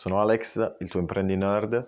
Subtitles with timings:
[0.00, 1.86] Sono Alex, il tuo imprendi nerd.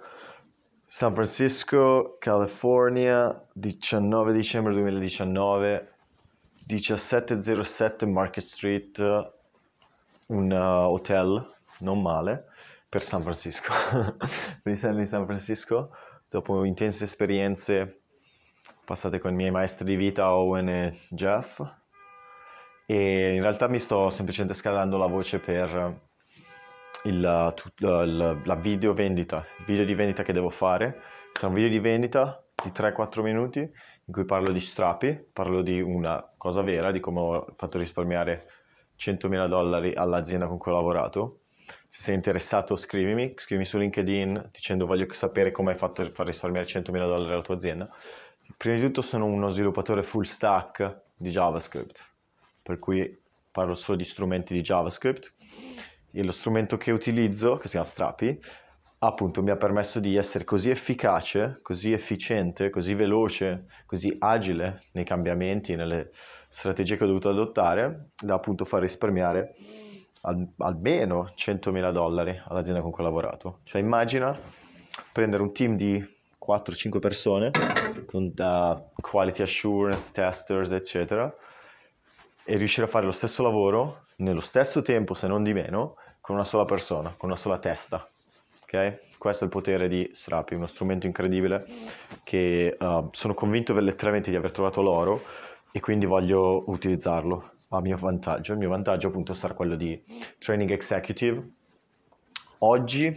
[0.85, 5.93] San Francisco, California, 19 dicembre 2019,
[6.67, 8.99] 1707 Market Street,
[10.27, 12.49] un uh, hotel, non male,
[12.87, 13.73] per San Francisco.
[14.61, 15.97] Quindi siamo in San Francisco,
[16.29, 18.03] dopo intense esperienze
[18.85, 21.63] passate con i miei maestri di vita Owen e Jeff
[22.85, 26.11] e in realtà mi sto semplicemente scaldando la voce per
[27.05, 31.01] il, il, la video vendita, il video di vendita che devo fare.
[31.33, 35.81] Sarà un video di vendita di 3-4 minuti in cui parlo di strappi, parlo di
[35.81, 38.49] una cosa vera, di come ho fatto risparmiare
[38.99, 41.39] 100.000 dollari all'azienda con cui ho lavorato.
[41.89, 46.27] Se sei interessato scrivimi, scrivimi su LinkedIn dicendo voglio sapere come hai fatto per far
[46.27, 47.91] risparmiare 100.000 dollari alla tua azienda.
[48.57, 52.11] Prima di tutto sono uno sviluppatore full stack di JavaScript
[52.63, 55.35] per cui parlo solo di strumenti di JavaScript
[56.13, 58.39] e lo strumento che utilizzo, che si chiama Strapi,
[58.99, 65.05] appunto mi ha permesso di essere così efficace, così efficiente, così veloce, così agile nei
[65.05, 66.11] cambiamenti, nelle
[66.49, 69.55] strategie che ho dovuto adottare, da appunto far risparmiare
[70.23, 73.59] al, almeno 100.000 dollari all'azienda con cui ho lavorato.
[73.65, 74.39] Cioè immagina
[75.11, 76.05] prendere un team di
[76.45, 77.51] 4-5 persone
[78.07, 81.33] con uh, quality assurance, testers, eccetera,
[82.45, 86.37] e riuscire a fare lo stesso lavoro nello stesso tempo, se non di meno, con
[86.37, 88.09] una sola persona, con una sola testa.
[88.63, 89.19] Ok?
[89.19, 91.67] Questo è il potere di Strapi, uno strumento incredibile
[92.23, 95.23] che uh, sono convinto letteralmente di aver trovato l'oro
[95.73, 98.53] e quindi voglio utilizzarlo a mio vantaggio.
[98.53, 100.01] Il mio vantaggio appunto sarà quello di
[100.39, 101.51] training executive.
[102.59, 103.15] Oggi,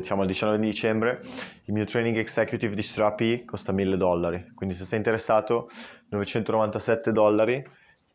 [0.00, 1.20] siamo al 19 dicembre,
[1.64, 5.70] il mio training executive di Strapi costa 1000 dollari, quindi se sei interessato
[6.08, 7.64] 997 dollari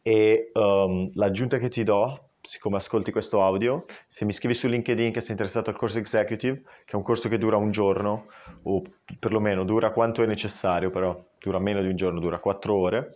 [0.02, 5.12] e um, l'aggiunta che ti do, siccome ascolti questo audio, se mi scrivi su LinkedIn
[5.12, 8.28] che sei interessato al corso executive, che è un corso che dura un giorno,
[8.64, 8.82] o
[9.20, 13.16] perlomeno dura quanto è necessario, però dura meno di un giorno, dura quattro ore,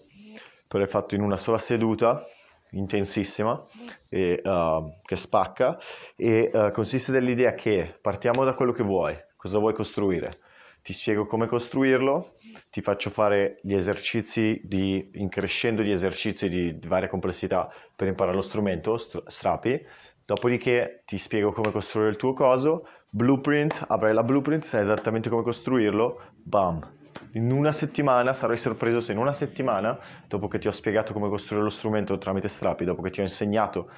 [0.67, 2.23] però è fatto in una sola seduta,
[2.71, 3.63] intensissima,
[4.09, 5.77] e, uh, che spacca,
[6.15, 10.39] e uh, consiste nell'idea che partiamo da quello che vuoi, cosa vuoi costruire,
[10.81, 12.35] ti spiego come costruirlo,
[12.71, 18.35] ti faccio fare gli esercizi di, increscendo gli esercizi di, di varia complessità per imparare
[18.35, 19.79] lo strumento, strapi,
[20.25, 25.43] dopodiché ti spiego come costruire il tuo coso, blueprint, avrai la blueprint, sai esattamente come
[25.43, 26.97] costruirlo, bam,
[27.33, 31.29] in una settimana sarai sorpreso se in una settimana, dopo che ti ho spiegato come
[31.29, 33.91] costruire lo strumento tramite strapi, dopo che ti ho insegnato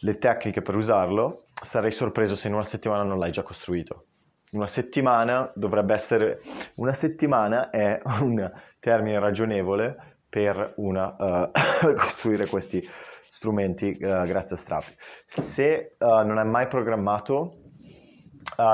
[0.00, 4.04] le tecniche per usarlo, sarai sorpreso se in una settimana non l'hai già costruito
[4.52, 6.40] una settimana dovrebbe essere,
[6.76, 8.50] una settimana è un
[8.80, 11.50] termine ragionevole per una, uh,
[11.96, 12.86] costruire questi
[13.28, 14.94] strumenti uh, grazie a Strapi.
[15.26, 17.62] Se uh, non hai mai programmato,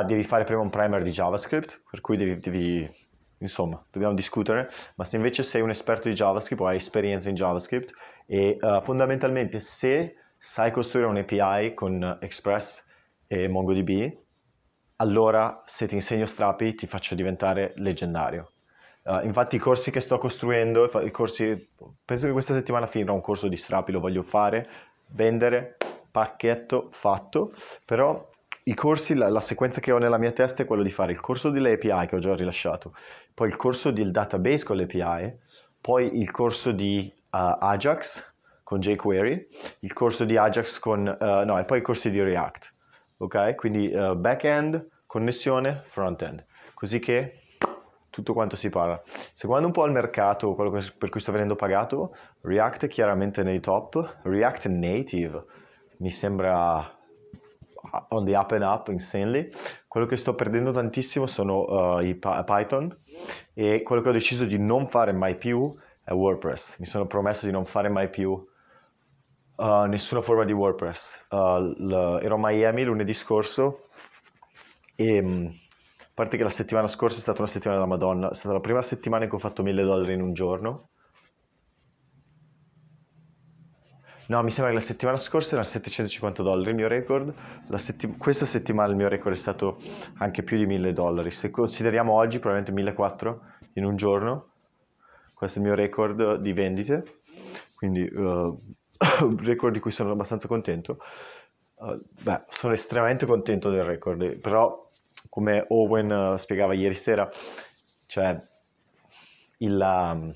[0.06, 2.88] devi fare prima un primer di JavaScript, per cui devi, devi,
[3.38, 7.34] insomma, dobbiamo discutere, ma se invece sei un esperto di JavaScript o hai esperienza in
[7.34, 7.92] JavaScript
[8.24, 12.84] e fondamentalmente se sai costruire un API con Express
[13.26, 14.23] e MongoDB,
[14.96, 18.50] allora se ti insegno Strapi ti faccio diventare leggendario.
[19.02, 21.68] Uh, infatti i corsi che sto costruendo, corsi,
[22.04, 24.68] penso che questa settimana finirà un corso di Strapi, lo voglio fare,
[25.08, 25.76] vendere,
[26.10, 27.52] pacchetto, fatto,
[27.84, 28.30] però
[28.62, 31.20] i corsi, la, la, sequenza che ho nella mia testa è quello di fare il
[31.20, 32.94] corso delle API che ho già rilasciato,
[33.34, 35.36] poi il corso del database con le API,
[35.78, 38.32] poi il corso di uh, Ajax
[38.62, 39.48] con jQuery,
[39.80, 42.73] il corso di Ajax con, uh, no, e poi i corsi di React
[43.18, 43.54] ok?
[43.54, 46.44] Quindi uh, back-end, connessione, front-end,
[46.74, 47.40] così che
[48.10, 49.02] tutto quanto si parla.
[49.34, 53.60] Seguendo un po' il mercato, quello per cui sto venendo pagato, React è chiaramente nei
[53.60, 55.44] top, React Native
[55.98, 56.96] mi sembra
[58.08, 59.50] on the up and up insanely.
[59.88, 62.96] Quello che sto perdendo tantissimo sono uh, i Python
[63.52, 65.72] e quello che ho deciso di non fare mai più
[66.04, 66.78] è WordPress.
[66.78, 68.44] Mi sono promesso di non fare mai più
[69.56, 71.26] Uh, nessuna forma di WordPress.
[71.30, 73.88] Uh, l- ero a Miami lunedì scorso
[74.96, 78.34] e mm, a parte che la settimana scorsa è stata una settimana della Madonna, è
[78.34, 80.88] stata la prima settimana in cui ho fatto 1000 dollari in un giorno.
[84.26, 87.32] No, mi sembra che la settimana scorsa erano 750 dollari il mio record,
[87.76, 89.80] setti- questa settimana il mio record è stato
[90.18, 91.30] anche più di 1000 dollari.
[91.30, 94.48] Se consideriamo oggi probabilmente 1400 in un giorno,
[95.32, 97.20] questo è il mio record di vendite,
[97.76, 98.56] quindi uh,
[99.42, 100.98] record di cui sono abbastanza contento.
[101.76, 104.88] Uh, beh, sono estremamente contento del record, però
[105.28, 107.28] come Owen uh, spiegava ieri sera,
[108.06, 108.36] cioè
[109.58, 110.32] il, um,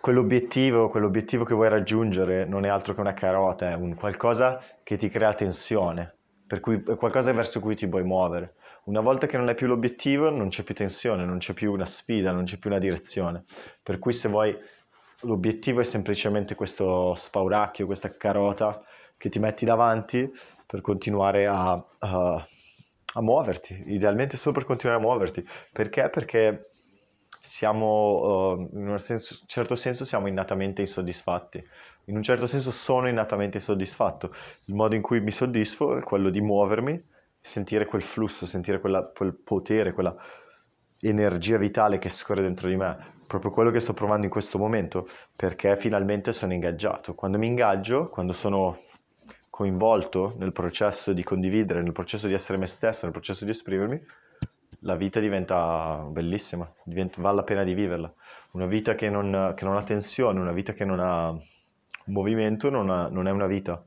[0.00, 4.96] quell'obiettivo, quell'obiettivo che vuoi raggiungere non è altro che una carota, è un qualcosa che
[4.96, 6.14] ti crea tensione.
[6.46, 8.54] per cui è qualcosa verso cui ti vuoi muovere.
[8.84, 11.84] Una volta che non hai più l'obiettivo, non c'è più tensione, non c'è più una
[11.84, 13.44] sfida, non c'è più una direzione.
[13.82, 14.56] Per cui se vuoi,
[15.22, 18.82] l'obiettivo è semplicemente questo spauracchio, questa carota
[19.16, 20.30] che ti metti davanti
[20.66, 22.48] per continuare a, a,
[23.14, 25.46] a muoverti, idealmente solo per continuare a muoverti.
[25.72, 26.08] Perché?
[26.10, 26.70] Perché
[27.40, 31.64] siamo, uh, in un senso, certo senso, siamo innatamente insoddisfatti.
[32.04, 34.32] In un certo senso sono innatamente soddisfatto.
[34.66, 37.02] Il modo in cui mi soddisfo è quello di muovermi
[37.40, 40.14] sentire quel flusso, sentire quella, quel potere, quella
[41.00, 43.16] energia vitale che scorre dentro di me.
[43.26, 45.06] Proprio quello che sto provando in questo momento,
[45.36, 47.14] perché finalmente sono ingaggiato.
[47.14, 48.80] Quando mi ingaggio, quando sono
[49.50, 54.00] coinvolto nel processo di condividere, nel processo di essere me stesso, nel processo di esprimermi,
[54.82, 58.12] la vita diventa bellissima, diventa, vale la pena di viverla.
[58.52, 61.36] Una vita che non, che non, ha tensione, una vita che non ha
[62.06, 63.84] movimento, non, ha, non è una vita.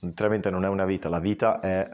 [0.00, 1.88] Letteralmente non è una vita, la vita è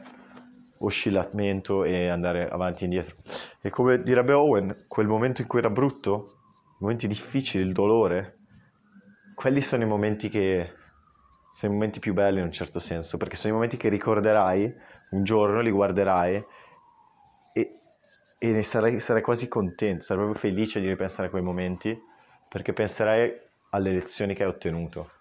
[0.79, 3.15] oscillamento e andare avanti e indietro.
[3.61, 6.35] E come direbbe Owen, quel momento in cui era brutto,
[6.73, 8.37] i momenti difficili, il dolore,
[9.35, 10.73] quelli sono i momenti che
[11.53, 14.73] sono i momenti più belli in un certo senso, perché sono i momenti che ricorderai,
[15.11, 16.45] un giorno li guarderai
[17.53, 17.79] e,
[18.37, 21.97] e ne sarai, sarai quasi contento, sarai proprio felice di ripensare a quei momenti,
[22.47, 23.31] perché penserai
[23.71, 25.11] alle lezioni che hai ottenuto.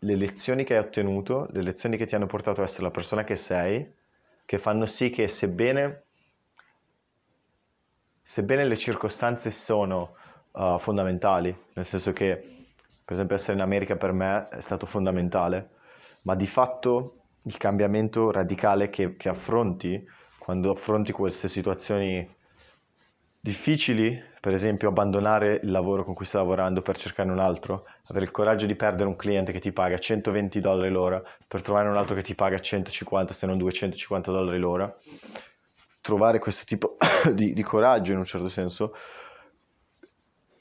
[0.00, 3.24] Le lezioni che hai ottenuto, le lezioni che ti hanno portato a essere la persona
[3.24, 3.88] che sei,
[4.44, 6.04] che fanno sì che sebbene,
[8.22, 10.16] sebbene le circostanze sono
[10.52, 12.36] uh, fondamentali, nel senso che
[13.04, 15.70] per esempio essere in America per me è stato fondamentale,
[16.22, 20.02] ma di fatto il cambiamento radicale che, che affronti
[20.38, 22.36] quando affronti queste situazioni
[23.44, 28.24] difficili, per esempio abbandonare il lavoro con cui stai lavorando per cercare un altro, avere
[28.24, 31.96] il coraggio di perdere un cliente che ti paga 120 dollari l'ora per trovare un
[31.98, 34.96] altro che ti paga 150 se non 250 dollari l'ora,
[36.00, 36.96] trovare questo tipo
[37.34, 38.96] di, di coraggio in un certo senso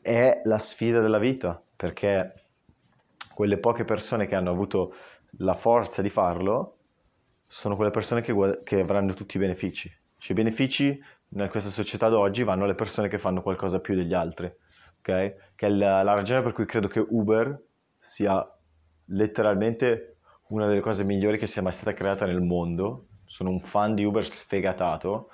[0.01, 2.47] è la sfida della vita, perché
[3.33, 4.94] quelle poche persone che hanno avuto
[5.38, 6.80] la forza di farlo
[7.47, 9.89] sono quelle persone che, che avranno tutti i benefici.
[10.23, 10.99] Cioè, I benefici
[11.35, 14.51] in questa società d'oggi vanno alle persone che fanno qualcosa più degli altri
[15.03, 15.35] ok?
[15.55, 17.61] Che è la, la ragione per cui credo che Uber
[17.99, 18.45] sia
[19.07, 20.17] letteralmente
[20.47, 23.07] una delle cose migliori che sia mai stata creata nel mondo.
[23.25, 25.29] Sono un fan di Uber sfegatato,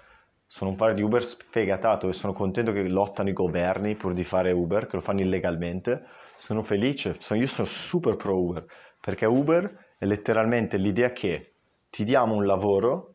[0.47, 4.23] sono un fan di Uber sfegatato e sono contento che lottano i governi pur di
[4.23, 6.03] fare Uber, che lo fanno illegalmente.
[6.37, 8.65] Sono felice, sono, io sono super pro Uber,
[8.99, 11.53] perché Uber è letteralmente l'idea che
[11.89, 13.08] ti diamo un lavoro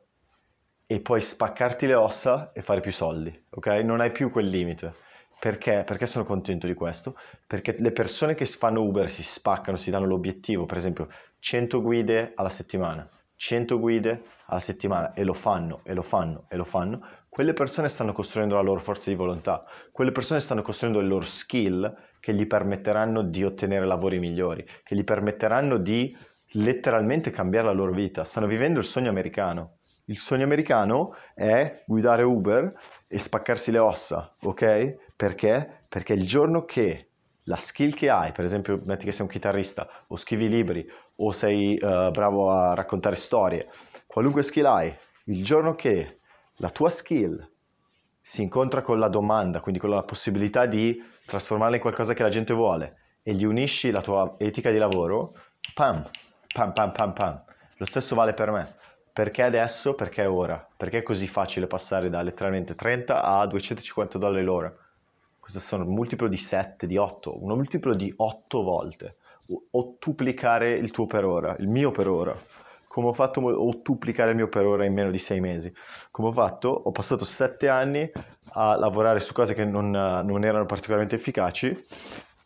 [0.95, 3.67] e puoi spaccarti le ossa e fare più soldi, ok?
[3.83, 4.95] Non hai più quel limite.
[5.41, 5.83] Perché?
[5.85, 7.17] Perché sono contento di questo?
[7.49, 11.09] Perché le persone che fanno Uber si spaccano, si danno l'obiettivo, per esempio
[11.41, 16.55] 100 guide alla settimana, 100 guide alla settimana e lo fanno, e lo fanno, e
[16.55, 21.01] lo fanno, quelle persone stanno costruendo la loro forza di volontà, quelle persone stanno costruendo
[21.01, 26.17] le loro skill che gli permetteranno di ottenere lavori migliori, che gli permetteranno di
[26.53, 29.79] letteralmente cambiare la loro vita, stanno vivendo il sogno americano.
[30.07, 32.75] Il sogno americano è guidare Uber
[33.09, 34.97] e spaccarsi le ossa, ok?
[35.17, 35.85] Perché?
[35.89, 37.09] Perché il giorno che
[37.45, 40.87] la skill che hai, per esempio, metti che sei un chitarrista o scrivi libri
[41.17, 43.67] o sei uh, bravo a raccontare storie,
[44.07, 46.19] qualunque skill hai, il giorno che
[46.57, 47.51] la tua skill
[48.21, 52.29] si incontra con la domanda, quindi con la possibilità di trasformarla in qualcosa che la
[52.29, 55.33] gente vuole e gli unisci la tua etica di lavoro,
[55.73, 56.07] pam,
[56.53, 57.45] pam, pam, pam, pam.
[57.77, 58.75] Lo stesso vale per me.
[59.15, 59.95] Perché adesso?
[59.95, 60.69] Perché ora?
[60.77, 64.75] Perché è così facile passare da letteralmente 30 a 250 dollari l'ora?
[65.39, 69.17] Questo sono un multiplo di 7, di 8, un multiplo di 8 volte.
[69.71, 72.37] Ottuplicare il tuo per ora, il mio per ora.
[72.89, 75.73] Come ho fatto ottuplicare il mio per ora in meno di 6 mesi?
[76.11, 76.71] Come ho fatto?
[76.71, 78.11] Ho passato 7 anni
[78.55, 81.87] a lavorare su cose che non, non erano particolarmente efficaci,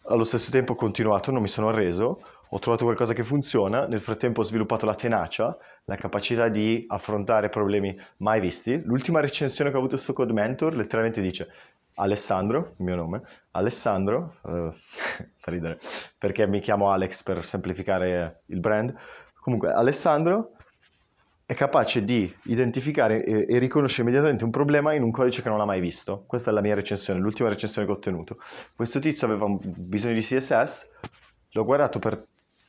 [0.09, 4.01] allo stesso tempo ho continuato, non mi sono arreso, ho trovato qualcosa che funziona, nel
[4.01, 5.57] frattempo ho sviluppato la tenacia,
[5.89, 8.81] la capacità di affrontare problemi mai visti.
[8.85, 11.49] L'ultima recensione che ho avuto su Code Mentor letteralmente dice
[11.95, 14.71] Alessandro, il mio nome, Alessandro, uh,
[15.37, 15.81] fa ridere,
[16.17, 18.95] perché mi chiamo Alex per semplificare il brand,
[19.41, 20.53] comunque Alessandro
[21.47, 25.61] è capace di identificare e, e, riconoscere immediatamente un problema in un codice che non
[25.61, 26.25] ha mai visto.
[26.27, 28.37] Questa è la mia recensione, l'ultima recensione che ho ottenuto.
[28.77, 30.87] Questo tizio aveva bisogno di CSS,
[31.53, 32.23] l'ho guardato per,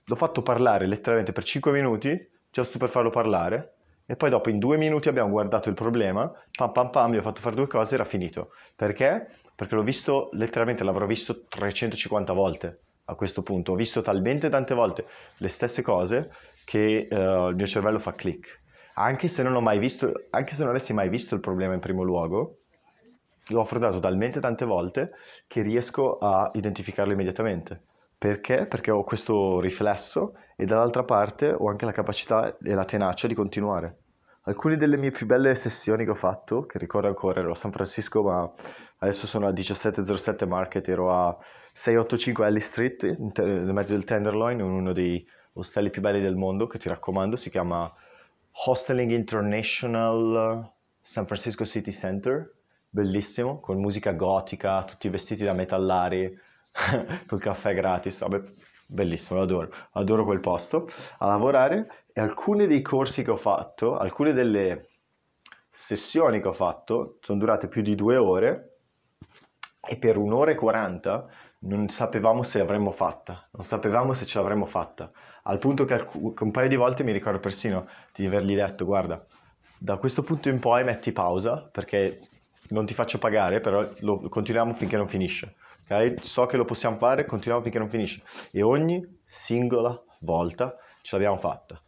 [0.05, 3.73] l'ho fatto parlare letteralmente per 5 minuti, giusto per farlo parlare,
[4.05, 7.21] e poi dopo in due minuti abbiamo guardato il problema, pam pam pam, gli ho
[7.21, 8.51] fatto fare due cose, era finito.
[8.75, 9.27] Perché?
[9.55, 13.73] Perché l'ho visto, letteralmente l'avrò visto 350 volte a questo punto.
[13.73, 15.05] Ho visto talmente tante volte
[15.37, 16.31] le stesse cose
[16.65, 18.61] che uh, il mio cervello fa click.
[18.95, 21.79] anche se non ho mai visto, anche se non avessi mai visto il problema in
[21.79, 22.57] primo luogo,
[23.47, 25.11] l'ho affrontato talmente tante volte
[25.47, 27.83] che riesco a identificarlo immediatamente.
[28.19, 28.67] Perché?
[28.67, 33.33] Perché ho questo riflesso e dall'altra parte ho anche la capacità e la tenacia di
[33.33, 33.95] continuare.
[34.41, 37.71] Alcune delle mie più belle sessioni che ho fatto, che ricordo ancora, ero a San
[37.71, 38.51] Francisco, ma
[38.97, 41.37] adesso sono a 1707 Market, ero a
[41.71, 43.03] 685 Ellie Street,
[43.37, 47.37] nel mezzo del Tenderloin, in uno dei ostelli più belli del mondo, che ti raccomando,
[47.37, 47.89] si chiama
[48.65, 50.69] Hosteling International
[51.01, 52.53] San Francisco City Center,
[52.89, 56.37] bellissimo, con musica gotica, tutti vestiti da metallari,
[57.27, 58.41] col caffè gratis, vabbè,
[58.87, 63.97] bellissimo, lo adoro, adoro quel posto, a lavorare e alcuni dei corsi che ho fatto,
[63.97, 64.89] alcune delle
[65.69, 68.77] sessioni che ho fatto sono durate più di due ore
[69.87, 71.27] e per un'ora e quaranta
[71.59, 75.11] non sapevamo se l'avremmo fatta, non sapevamo se ce l'avremmo fatta,
[75.43, 79.25] al punto che, un paio di volte mi ricordo persino di avergli detto guarda,
[79.77, 82.27] da questo punto in poi metti pausa perché
[82.69, 85.55] non ti faccio pagare, però lo continuiamo finché non finisce.
[85.89, 86.17] Okay?
[86.21, 88.21] So che lo possiamo fare, continuiamo finché non finisce.
[88.51, 91.81] E ogni singola volta ce l'abbiamo fatta.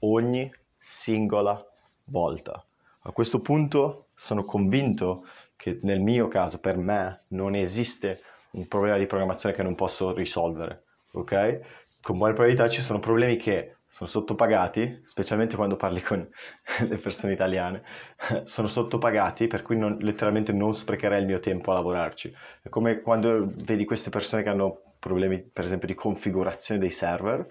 [0.00, 0.48] Ogni
[0.78, 1.60] singola
[2.04, 2.64] volta.
[3.02, 8.22] A questo punto sono convinto che nel mio caso, per me, non esiste
[8.52, 10.84] un problema di programmazione che non posso risolvere.
[11.12, 11.60] Ok?
[12.00, 16.28] Con buona probabilità ci sono problemi che sono sottopagati, specialmente quando parli con
[16.86, 17.82] le persone italiane,
[18.44, 22.32] sono sottopagati per cui non, letteralmente non sprecherei il mio tempo a lavorarci.
[22.62, 27.46] È come quando vedi queste persone che hanno problemi per esempio di configurazione dei server,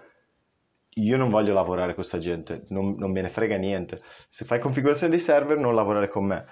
[0.94, 4.00] io non voglio lavorare con questa gente, non, non me ne frega niente.
[4.28, 6.46] Se fai configurazione dei server non lavorare con me,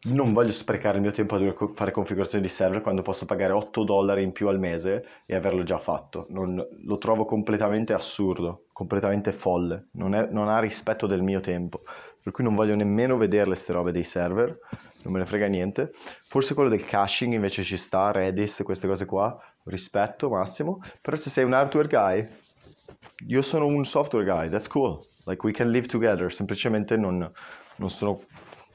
[0.00, 3.52] non voglio sprecare il mio tempo a dover fare configurazione di server quando posso pagare
[3.52, 6.26] 8 dollari in più al mese e averlo già fatto.
[6.28, 11.80] Non, lo trovo completamente assurdo, completamente folle, non, è, non, ha rispetto del mio tempo.
[12.22, 14.58] Per cui non voglio nemmeno vederle queste robe dei server,
[15.02, 15.90] non me ne frega niente.
[15.92, 20.80] Forse quello del caching invece ci sta, Redis, queste cose qua, rispetto massimo.
[21.02, 22.28] Però se sei un hardware guy,
[23.26, 25.00] io sono un software guy, that's cool.
[25.26, 27.28] Like we can live together, semplicemente non,
[27.76, 28.20] non sono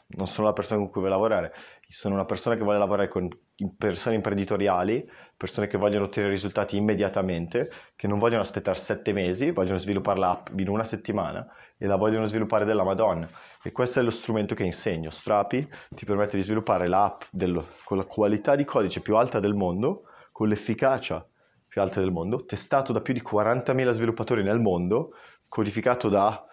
[0.07, 1.53] non sono la persona con cui vuoi lavorare,
[1.93, 3.29] sono una persona che vuole lavorare con
[3.77, 5.07] persone imprenditoriali,
[5.37, 10.47] persone che vogliono ottenere risultati immediatamente, che non vogliono aspettare sette mesi, vogliono sviluppare l'app
[10.57, 13.29] in una settimana e la vogliono sviluppare della Madonna.
[13.61, 15.11] E questo è lo strumento che insegno.
[15.11, 19.53] Strapi ti permette di sviluppare l'app del, con la qualità di codice più alta del
[19.53, 21.25] mondo, con l'efficacia
[21.67, 25.13] più alta del mondo, testato da più di 40.000 sviluppatori nel mondo,
[25.47, 26.43] codificato da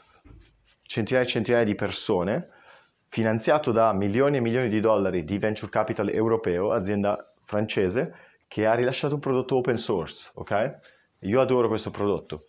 [0.82, 2.48] centinaia e centinaia di persone
[3.10, 8.14] finanziato da milioni e milioni di dollari di venture capital europeo, azienda francese,
[8.46, 10.78] che ha rilasciato un prodotto open source, ok?
[11.20, 12.44] Io adoro questo prodotto,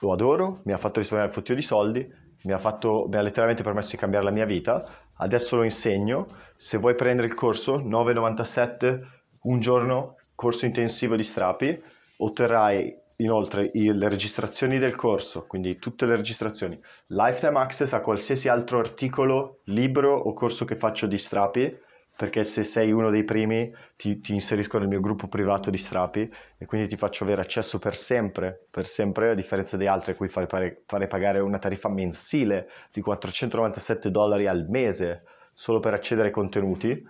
[0.00, 2.06] lo adoro, mi ha fatto risparmiare un fottio di soldi,
[2.44, 4.84] mi ha, fatto, mi ha letteralmente permesso di cambiare la mia vita,
[5.16, 6.26] adesso lo insegno,
[6.56, 9.00] se vuoi prendere il corso 9,97
[9.44, 11.82] un giorno, corso intensivo di strapi,
[12.18, 18.80] otterrai Inoltre le registrazioni del corso, quindi tutte le registrazioni, lifetime access a qualsiasi altro
[18.80, 21.78] articolo, libro o corso che faccio di Strapi,
[22.16, 26.28] perché se sei uno dei primi ti, ti, inserisco nel mio gruppo privato di Strapi
[26.58, 30.14] e quindi ti faccio avere accesso per sempre, per sempre, a differenza di altri a
[30.16, 36.28] cui fare, fare pagare una tariffa mensile di 497 dollari al mese solo per accedere
[36.28, 37.00] ai contenuti,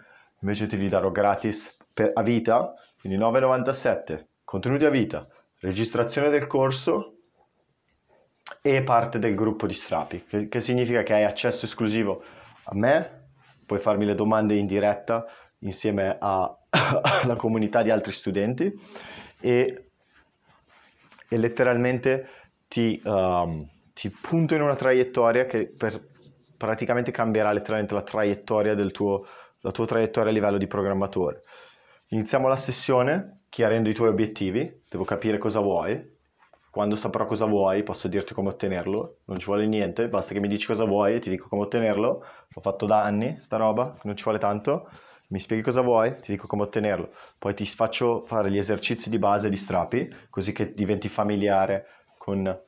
[0.41, 5.27] invece ti li darò gratis per, a vita, quindi 9,97, contenuti a vita
[5.63, 7.17] registrazione del corso
[8.61, 12.23] e parte del gruppo di Strapi, che, che significa che hai accesso esclusivo
[12.65, 13.29] a me,
[13.65, 15.25] puoi farmi le domande in diretta
[15.61, 16.57] insieme alla
[17.37, 18.73] comunità di altri studenti
[19.41, 19.91] e,
[21.29, 22.29] e letteralmente
[22.67, 26.09] ti, um, ti, punto in una traiettoria che per,
[26.57, 29.27] praticamente cambierà letteralmente la traiettoria del tuo,
[29.61, 31.43] la tua traiettoria a livello di programmatore.
[32.09, 36.03] Iniziamo la sessione chiarendo i tuoi obiettivi, devo capire cosa vuoi.
[36.71, 39.19] Quando saprò cosa vuoi, posso dirti come ottenerlo.
[39.27, 42.25] Non ci vuole niente, basta che mi dici cosa vuoi e ti dico come ottenerlo.
[42.49, 44.89] L'ho fatto da anni, sta roba, non ci vuole tanto.
[45.29, 47.11] Mi spieghi cosa vuoi, ti dico come ottenerlo.
[47.39, 51.85] Poi ti faccio fare gli esercizi di base di strapi, così che diventi familiare
[52.17, 52.59] con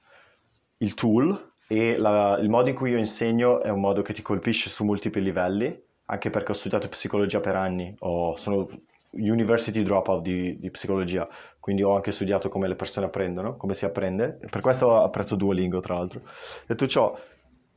[0.76, 4.20] il tool e la, il modo in cui io insegno è un modo che ti
[4.20, 8.68] colpisce su multipli livelli, anche perché ho studiato psicologia per anni, ho, sono
[9.16, 11.28] university dropout di, di, psicologia,
[11.60, 15.80] quindi ho anche studiato come le persone apprendono, come si apprende, per questo apprezzo Duolingo
[15.80, 16.22] tra l'altro.
[16.66, 17.18] Detto ciò,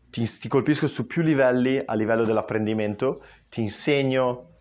[0.10, 4.56] ti, ti colpisco su più livelli a livello dell'apprendimento, ti insegno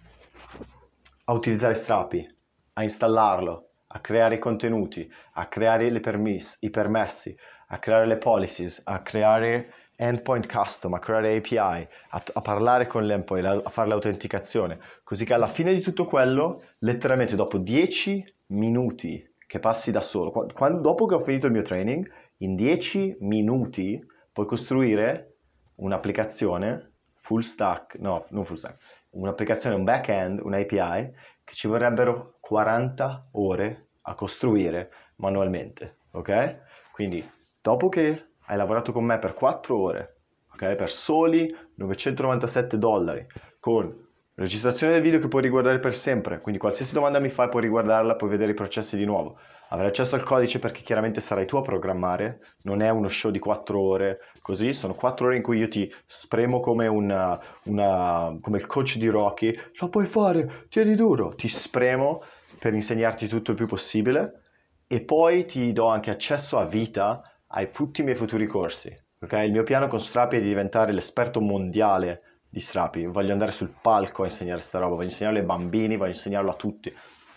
[1.24, 2.26] a utilizzare Strapi,
[2.74, 7.36] a installarlo, a creare i contenuti, a creare permiss, i permessi,
[7.68, 13.04] a creare le policies, a creare endpoint custom, a creare API, a, a parlare con
[13.04, 19.34] l'endpoint, a fare l'autenticazione, così che alla fine di tutto quello, letteralmente dopo 10 minuti
[19.46, 24.04] che passi da solo, quando, dopo che ho finito il mio training, in 10 minuti
[24.32, 25.36] puoi costruire
[25.76, 28.78] un'applicazione full stack, no, non full stack,
[29.10, 31.12] un'applicazione, un back-end, un'API
[31.44, 36.60] che ci vorrebbero 40 ore a costruire manualmente, ok?
[36.92, 37.28] Quindi
[37.60, 40.16] dopo che hai lavorato con me per 4 ore,
[40.52, 40.74] ok?
[40.74, 43.26] Per soli 997 dollari,
[43.60, 47.62] con registrazione del video che puoi riguardare per sempre, quindi qualsiasi domanda mi fai puoi
[47.62, 49.38] riguardarla, puoi vedere i processi di nuovo.
[49.70, 53.40] Avrai accesso al codice perché chiaramente sarai tu a programmare, non è uno show di
[53.40, 58.58] 4 ore, così, sono 4 ore in cui io ti spremo come, una, una, come
[58.58, 62.22] il coach di Rocky, lo puoi fare, tieni duro, ti spremo
[62.60, 64.42] per insegnarti tutto il più possibile.
[64.86, 68.94] E poi ti do anche accesso a vita ai tutti i miei futuri corsi.
[69.20, 69.46] Okay?
[69.46, 73.06] Il mio piano con Strapi è di diventare l'esperto mondiale di Strapi.
[73.06, 76.54] Voglio andare sul palco a insegnare questa roba, voglio insegnarlo ai bambini, voglio insegnarlo a
[76.54, 76.94] tutti.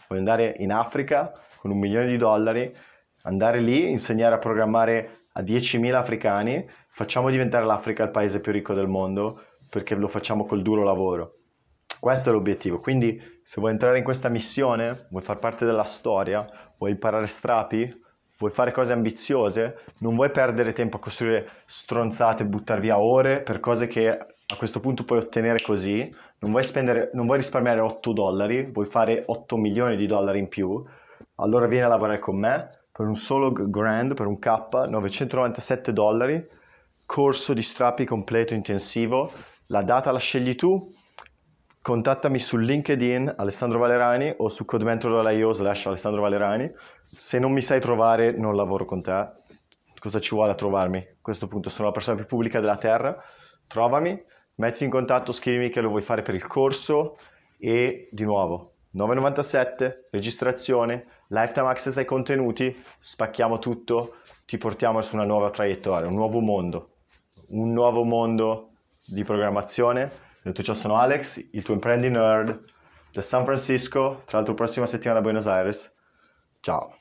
[0.07, 2.73] Voglio andare in Africa con un milione di dollari,
[3.23, 8.73] andare lì, insegnare a programmare a 10.000 africani, facciamo diventare l'Africa il paese più ricco
[8.73, 11.35] del mondo perché lo facciamo col duro lavoro.
[11.99, 12.79] Questo è l'obiettivo.
[12.79, 16.47] Quindi, se vuoi entrare in questa missione, vuoi far parte della storia,
[16.77, 17.93] vuoi imparare strapi,
[18.39, 23.59] vuoi fare cose ambiziose, non vuoi perdere tempo a costruire stronzate, buttare via ore per
[23.59, 28.13] cose che a questo punto puoi ottenere così, non vuoi, spendere, non vuoi risparmiare 8
[28.13, 30.83] dollari, vuoi fare 8 milioni di dollari in più,
[31.35, 34.47] allora vieni a lavorare con me per un solo grand, per un K,
[34.87, 36.47] 997 dollari,
[37.05, 39.31] corso di strappi completo intensivo,
[39.67, 40.79] la data la scegli tu,
[41.81, 46.71] contattami su LinkedIn Alessandro Valerani o su codementor.io slash Alessandro Valerani.
[47.05, 49.29] Se non mi sai trovare non lavoro con te,
[49.99, 50.97] cosa ci vuole a trovarmi?
[50.99, 53.17] A questo punto sono la persona più pubblica della terra,
[53.67, 54.21] trovami,
[54.55, 57.17] metti in contatto, scrivimi che lo vuoi fare per il corso
[57.57, 64.15] e di nuovo 9,97, registrazione, lifetime access ai contenuti, spacchiamo tutto,
[64.45, 66.95] ti portiamo su una nuova traiettoria, un nuovo mondo,
[67.49, 68.71] un nuovo mondo
[69.05, 72.59] di programmazione Detto ciò sono Alex, il tuo imprendi nerd
[73.11, 75.93] da San Francisco, tra l'altro prossima settimana a Buenos Aires.
[76.59, 76.98] Ciao!